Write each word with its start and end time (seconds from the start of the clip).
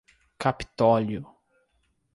Capitólio 0.43 1.21